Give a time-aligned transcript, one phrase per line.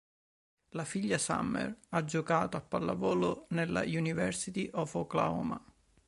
[0.69, 5.63] La figlia Summer ha giocato a pallavolo nella University of Oklahoma.